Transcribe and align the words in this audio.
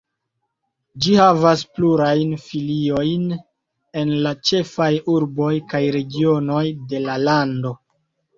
Ĝi 1.05 1.11
havas 1.17 1.59
plurajn 1.75 2.31
filiojn 2.45 3.27
en 4.01 4.15
la 4.25 4.33
ĉefaj 4.51 4.89
urboj 5.17 5.51
kaj 5.75 5.83
regionoj 5.99 6.65
de 6.95 7.05
la 7.07 7.21
lando. 7.29 7.75